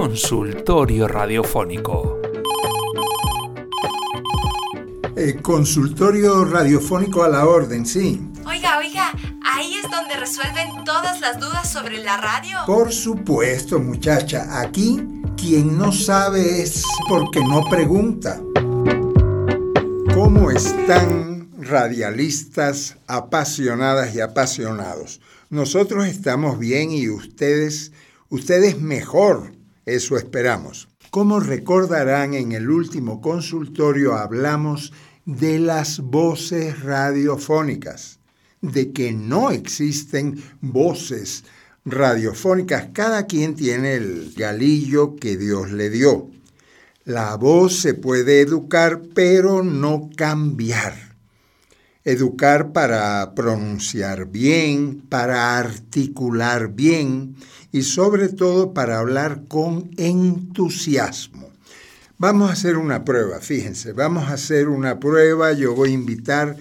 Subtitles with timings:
[0.00, 2.20] Consultorio Radiofónico.
[5.16, 8.20] Eh, consultorio radiofónico a la orden, sí.
[8.46, 12.58] Oiga, oiga, ahí es donde resuelven todas las dudas sobre la radio.
[12.64, 14.60] Por supuesto, muchacha.
[14.60, 15.02] Aquí
[15.36, 18.40] quien no sabe es porque no pregunta.
[20.14, 25.20] ¿Cómo están radialistas apasionadas y apasionados?
[25.50, 27.90] Nosotros estamos bien y ustedes,
[28.28, 29.57] ustedes mejor,
[29.94, 30.88] eso esperamos.
[31.10, 34.92] Como recordarán, en el último consultorio hablamos
[35.24, 38.20] de las voces radiofónicas,
[38.60, 41.44] de que no existen voces
[41.84, 42.88] radiofónicas.
[42.92, 46.30] Cada quien tiene el galillo que Dios le dio.
[47.04, 51.07] La voz se puede educar, pero no cambiar.
[52.08, 57.36] Educar para pronunciar bien, para articular bien
[57.70, 61.50] y sobre todo para hablar con entusiasmo.
[62.16, 65.52] Vamos a hacer una prueba, fíjense, vamos a hacer una prueba.
[65.52, 66.56] Yo voy a invitar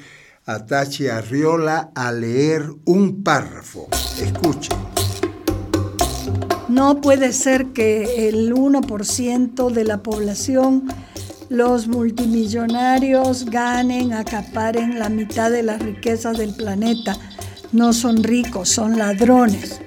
[0.46, 3.88] a Tachi Arriola a leer un párrafo.
[4.22, 4.78] Escuchen.
[6.68, 10.90] No puede ser que el 1% de la población,
[11.50, 17.18] los multimillonarios, ganen, acaparen la mitad de las riquezas del planeta.
[17.72, 19.82] No son ricos, son ladrones.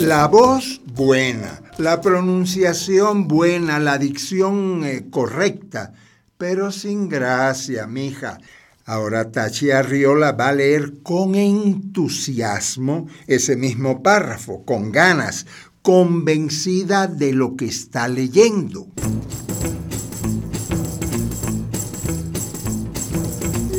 [0.00, 5.92] La voz buena, la pronunciación buena, la dicción eh, correcta,
[6.38, 8.38] pero sin gracia, mija.
[8.84, 15.46] Ahora Tachi Arriola va a leer con entusiasmo ese mismo párrafo, con ganas,
[15.86, 18.88] convencida de lo que está leyendo.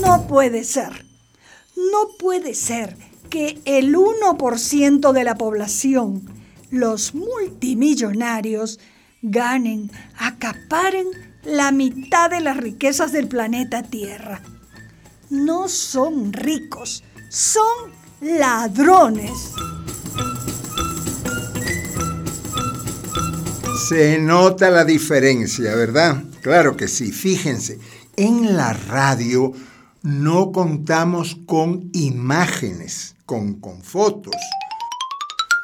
[0.01, 1.05] No puede ser,
[1.75, 2.95] no puede ser
[3.29, 6.23] que el 1% de la población,
[6.71, 8.79] los multimillonarios,
[9.21, 11.07] ganen, acaparen
[11.43, 14.41] la mitad de las riquezas del planeta Tierra
[15.29, 17.91] no son ricos, son
[18.21, 19.51] ladrones.
[23.87, 26.21] Se nota la diferencia, ¿verdad?
[26.41, 27.79] Claro que sí, fíjense,
[28.17, 29.53] en la radio
[30.03, 34.35] no contamos con imágenes, con, con fotos.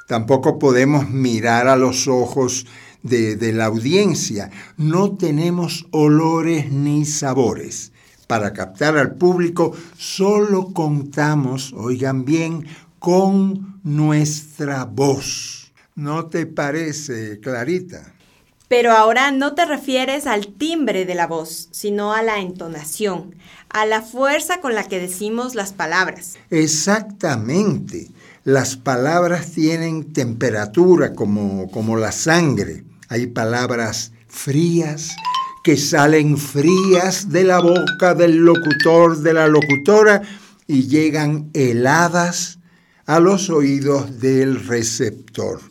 [0.07, 2.65] Tampoco podemos mirar a los ojos
[3.01, 4.51] de, de la audiencia.
[4.77, 7.91] No tenemos olores ni sabores
[8.27, 12.67] para captar al público, solo contamos, oigan bien,
[12.99, 15.62] con nuestra voz.
[15.95, 18.13] ¿No te parece, Clarita?
[18.67, 23.35] Pero ahora no te refieres al timbre de la voz, sino a la entonación,
[23.69, 26.37] a la fuerza con la que decimos las palabras.
[26.49, 28.09] Exactamente.
[28.43, 32.83] Las palabras tienen temperatura como, como la sangre.
[33.09, 35.11] Hay palabras frías,
[35.63, 40.23] que salen frías de la boca del locutor, de la locutora,
[40.65, 42.57] y llegan heladas
[43.05, 45.61] a los oídos del receptor.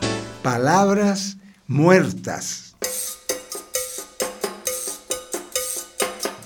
[0.43, 1.37] Palabras
[1.69, 2.75] muertas.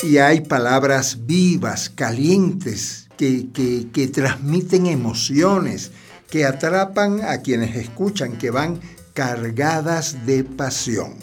[0.02, 3.48] Y hay palabras vivas, calientes, que,
[3.92, 5.92] que transmiten emociones,
[6.30, 8.80] que atrapan a quienes escuchan, que van
[9.14, 11.14] cargadas de pasión.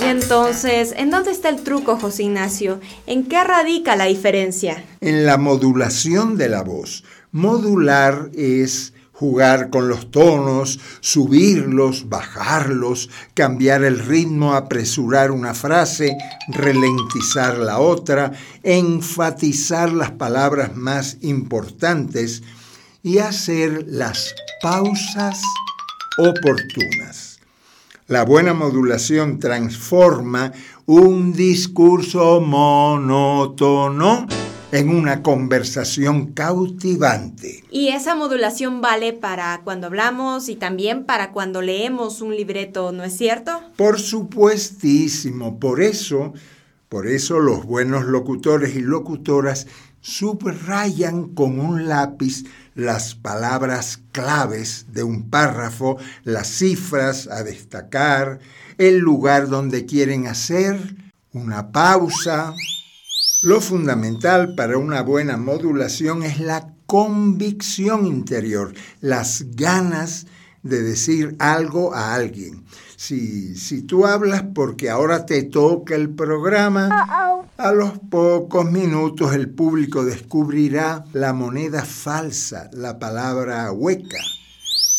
[0.00, 2.80] Y entonces, ¿en dónde está el truco, José Ignacio?
[3.06, 4.84] ¿En qué radica la diferencia?
[5.00, 7.02] En la modulación de la voz.
[7.32, 16.16] Modular es jugar con los tonos, subirlos, bajarlos, cambiar el ritmo, apresurar una frase,
[16.48, 18.32] ralentizar la otra,
[18.62, 22.42] enfatizar las palabras más importantes
[23.02, 25.42] y hacer las pausas
[26.16, 27.40] oportunas.
[28.06, 30.50] La buena modulación transforma
[30.86, 34.26] un discurso monótono
[34.72, 37.64] en una conversación cautivante.
[37.70, 43.04] ¿Y esa modulación vale para cuando hablamos y también para cuando leemos un libreto, no
[43.04, 43.60] es cierto?
[43.76, 46.34] Por supuestísimo, por eso,
[46.88, 49.66] por eso los buenos locutores y locutoras
[50.00, 58.38] subrayan con un lápiz las palabras claves de un párrafo, las cifras a destacar,
[58.78, 60.78] el lugar donde quieren hacer
[61.32, 62.54] una pausa.
[63.42, 70.26] Lo fundamental para una buena modulación es la convicción interior, las ganas
[70.62, 72.64] de decir algo a alguien.
[72.96, 76.88] Si, si tú hablas porque ahora te toca el programa,
[77.56, 84.18] a los pocos minutos el público descubrirá la moneda falsa, la palabra hueca.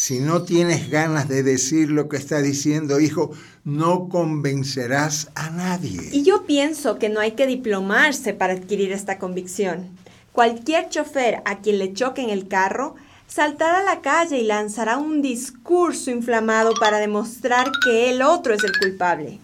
[0.03, 3.30] Si no tienes ganas de decir lo que está diciendo, hijo,
[3.63, 6.09] no convencerás a nadie.
[6.12, 9.89] Y yo pienso que no hay que diplomarse para adquirir esta convicción.
[10.31, 12.95] Cualquier chofer a quien le choque en el carro
[13.27, 18.63] saltará a la calle y lanzará un discurso inflamado para demostrar que el otro es
[18.63, 19.38] el culpable.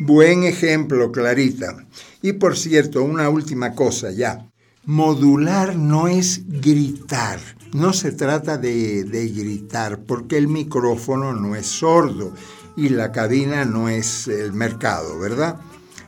[0.00, 1.86] Buen ejemplo, Clarita.
[2.22, 4.50] Y por cierto, una última cosa ya.
[4.86, 7.40] Modular no es gritar,
[7.72, 12.32] no se trata de, de, gritar, porque el micrófono no es sordo
[12.76, 15.58] y la cabina no es el mercado, ¿verdad?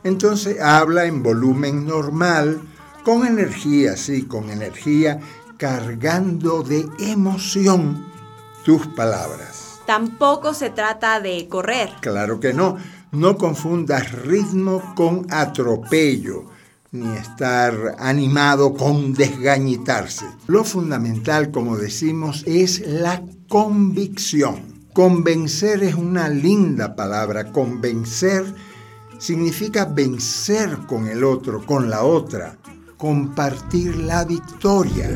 [0.05, 2.61] Entonces habla en volumen normal,
[3.03, 5.19] con energía, sí, con energía,
[5.57, 8.05] cargando de emoción
[8.63, 9.81] tus palabras.
[9.85, 11.89] Tampoco se trata de correr.
[11.99, 12.77] Claro que no.
[13.11, 16.45] No confundas ritmo con atropello,
[16.91, 20.25] ni estar animado con desgañitarse.
[20.47, 24.79] Lo fundamental, como decimos, es la convicción.
[24.93, 27.51] Convencer es una linda palabra.
[27.51, 28.43] Convencer
[29.19, 32.57] significa vencer con el otro, con la otra,
[32.97, 35.15] compartir la victoria.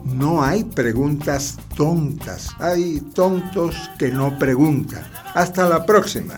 [0.03, 5.05] no hay preguntas tontas, hay tontos que no preguntan.
[5.33, 6.35] Hasta la próxima.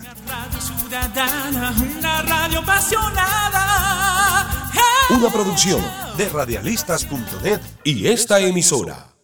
[5.10, 5.80] Una producción
[6.16, 9.15] de radialistas.net y esta emisora.